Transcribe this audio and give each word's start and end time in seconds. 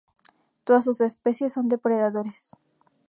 Todas 0.63 0.85
sus 0.85 0.99
especies 1.01 1.53
son 1.53 1.67
depredadores. 1.69 2.53